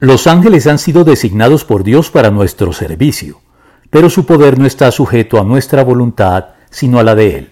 Los 0.00 0.28
ángeles 0.28 0.68
han 0.68 0.78
sido 0.78 1.02
designados 1.02 1.64
por 1.64 1.82
Dios 1.82 2.08
para 2.10 2.30
nuestro 2.30 2.72
servicio, 2.72 3.40
pero 3.90 4.08
su 4.08 4.26
poder 4.26 4.56
no 4.56 4.64
está 4.64 4.92
sujeto 4.92 5.40
a 5.40 5.44
nuestra 5.44 5.82
voluntad, 5.82 6.50
sino 6.70 7.00
a 7.00 7.02
la 7.02 7.16
de 7.16 7.36
Él. 7.36 7.50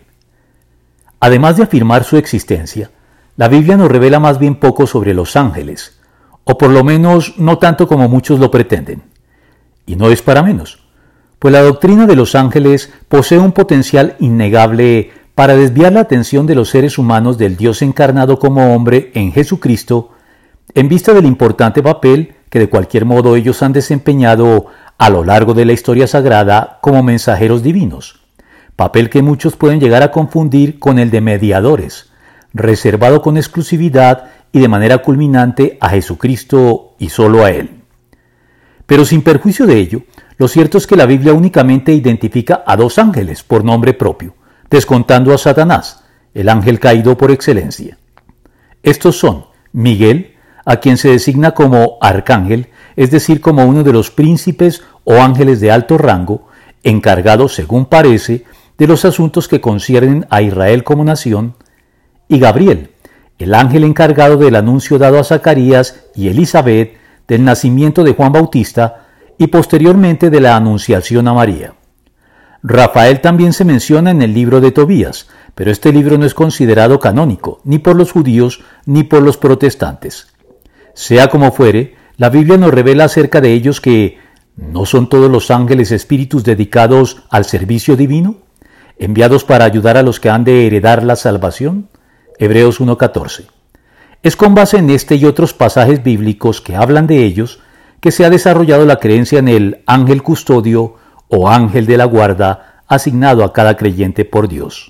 Además 1.18 1.56
de 1.56 1.64
afirmar 1.64 2.04
su 2.04 2.16
existencia, 2.16 2.92
la 3.36 3.48
Biblia 3.48 3.76
nos 3.76 3.90
revela 3.90 4.20
más 4.20 4.38
bien 4.38 4.60
poco 4.60 4.86
sobre 4.86 5.12
los 5.12 5.34
ángeles, 5.34 5.98
o 6.44 6.56
por 6.56 6.70
lo 6.70 6.84
menos 6.84 7.34
no 7.36 7.58
tanto 7.58 7.88
como 7.88 8.08
muchos 8.08 8.38
lo 8.38 8.48
pretenden. 8.48 9.02
Y 9.84 9.96
no 9.96 10.08
es 10.10 10.22
para 10.22 10.44
menos, 10.44 10.86
pues 11.40 11.50
la 11.50 11.62
doctrina 11.62 12.06
de 12.06 12.14
los 12.14 12.36
ángeles 12.36 12.92
posee 13.08 13.38
un 13.38 13.50
potencial 13.50 14.14
innegable 14.20 15.10
para 15.34 15.56
desviar 15.56 15.92
la 15.92 16.00
atención 16.00 16.46
de 16.46 16.54
los 16.54 16.68
seres 16.68 16.96
humanos 16.96 17.38
del 17.38 17.56
Dios 17.56 17.82
encarnado 17.82 18.38
como 18.38 18.72
hombre 18.72 19.10
en 19.14 19.32
Jesucristo, 19.32 20.12
en 20.74 20.88
vista 20.88 21.12
del 21.12 21.26
importante 21.26 21.82
papel 21.82 22.35
que 22.50 22.58
de 22.58 22.68
cualquier 22.68 23.04
modo 23.04 23.36
ellos 23.36 23.62
han 23.62 23.72
desempeñado 23.72 24.66
a 24.98 25.10
lo 25.10 25.24
largo 25.24 25.54
de 25.54 25.64
la 25.64 25.72
historia 25.72 26.06
sagrada 26.06 26.78
como 26.80 27.02
mensajeros 27.02 27.62
divinos, 27.62 28.20
papel 28.76 29.10
que 29.10 29.22
muchos 29.22 29.56
pueden 29.56 29.80
llegar 29.80 30.02
a 30.02 30.10
confundir 30.10 30.78
con 30.78 30.98
el 30.98 31.10
de 31.10 31.20
mediadores, 31.20 32.10
reservado 32.54 33.22
con 33.22 33.36
exclusividad 33.36 34.30
y 34.52 34.60
de 34.60 34.68
manera 34.68 34.98
culminante 34.98 35.76
a 35.80 35.90
Jesucristo 35.90 36.94
y 36.98 37.10
solo 37.10 37.44
a 37.44 37.50
Él. 37.50 37.82
Pero 38.86 39.04
sin 39.04 39.22
perjuicio 39.22 39.66
de 39.66 39.78
ello, 39.78 40.02
lo 40.38 40.48
cierto 40.48 40.78
es 40.78 40.86
que 40.86 40.96
la 40.96 41.06
Biblia 41.06 41.32
únicamente 41.32 41.92
identifica 41.92 42.62
a 42.66 42.76
dos 42.76 42.98
ángeles 42.98 43.42
por 43.42 43.64
nombre 43.64 43.94
propio, 43.94 44.34
descontando 44.70 45.34
a 45.34 45.38
Satanás, 45.38 46.04
el 46.34 46.48
ángel 46.48 46.78
caído 46.78 47.16
por 47.16 47.30
excelencia. 47.30 47.98
Estos 48.82 49.18
son 49.18 49.46
Miguel, 49.72 50.35
a 50.66 50.76
quien 50.76 50.98
se 50.98 51.08
designa 51.08 51.52
como 51.52 51.96
arcángel, 52.02 52.68
es 52.96 53.10
decir, 53.10 53.40
como 53.40 53.64
uno 53.64 53.84
de 53.84 53.92
los 53.92 54.10
príncipes 54.10 54.82
o 55.04 55.14
ángeles 55.14 55.60
de 55.60 55.70
alto 55.70 55.96
rango, 55.96 56.48
encargado, 56.82 57.48
según 57.48 57.86
parece, 57.86 58.44
de 58.76 58.86
los 58.86 59.04
asuntos 59.04 59.48
que 59.48 59.60
conciernen 59.60 60.26
a 60.28 60.42
Israel 60.42 60.84
como 60.84 61.04
nación, 61.04 61.54
y 62.28 62.40
Gabriel, 62.40 62.90
el 63.38 63.54
ángel 63.54 63.84
encargado 63.84 64.36
del 64.36 64.56
anuncio 64.56 64.98
dado 64.98 65.18
a 65.18 65.24
Zacarías 65.24 66.04
y 66.14 66.28
Elizabeth 66.28 66.96
del 67.28 67.44
nacimiento 67.44 68.02
de 68.02 68.14
Juan 68.14 68.32
Bautista 68.32 69.06
y 69.38 69.46
posteriormente 69.46 70.30
de 70.30 70.40
la 70.40 70.56
anunciación 70.56 71.28
a 71.28 71.34
María. 71.34 71.74
Rafael 72.62 73.20
también 73.20 73.52
se 73.52 73.64
menciona 73.64 74.10
en 74.10 74.22
el 74.22 74.34
libro 74.34 74.60
de 74.60 74.72
Tobías, 74.72 75.28
pero 75.54 75.70
este 75.70 75.92
libro 75.92 76.18
no 76.18 76.26
es 76.26 76.34
considerado 76.34 76.98
canónico, 76.98 77.60
ni 77.62 77.78
por 77.78 77.94
los 77.94 78.10
judíos 78.10 78.64
ni 78.84 79.04
por 79.04 79.22
los 79.22 79.36
protestantes. 79.36 80.35
Sea 80.96 81.28
como 81.28 81.52
fuere, 81.52 81.94
la 82.16 82.30
Biblia 82.30 82.56
nos 82.56 82.72
revela 82.72 83.04
acerca 83.04 83.42
de 83.42 83.52
ellos 83.52 83.82
que 83.82 84.16
¿no 84.56 84.86
son 84.86 85.10
todos 85.10 85.30
los 85.30 85.50
ángeles 85.50 85.92
espíritus 85.92 86.42
dedicados 86.42 87.22
al 87.28 87.44
servicio 87.44 87.98
divino? 87.98 88.36
¿Enviados 88.98 89.44
para 89.44 89.66
ayudar 89.66 89.98
a 89.98 90.02
los 90.02 90.20
que 90.20 90.30
han 90.30 90.44
de 90.44 90.66
heredar 90.66 91.02
la 91.02 91.16
salvación? 91.16 91.90
Hebreos 92.38 92.80
1.14. 92.80 93.44
Es 94.22 94.36
con 94.36 94.54
base 94.54 94.78
en 94.78 94.88
este 94.88 95.16
y 95.16 95.26
otros 95.26 95.52
pasajes 95.52 96.02
bíblicos 96.02 96.62
que 96.62 96.76
hablan 96.76 97.06
de 97.06 97.24
ellos 97.24 97.60
que 98.00 98.10
se 98.10 98.24
ha 98.24 98.30
desarrollado 98.30 98.86
la 98.86 98.96
creencia 98.96 99.38
en 99.38 99.48
el 99.48 99.82
ángel 99.84 100.22
custodio 100.22 100.94
o 101.28 101.50
ángel 101.50 101.84
de 101.84 101.98
la 101.98 102.06
guarda 102.06 102.82
asignado 102.88 103.44
a 103.44 103.52
cada 103.52 103.76
creyente 103.76 104.24
por 104.24 104.48
Dios. 104.48 104.84